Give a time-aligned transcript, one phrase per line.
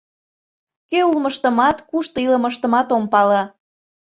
[0.89, 3.41] Кӧ улмыштымат, кушто илымыштымат ом пале.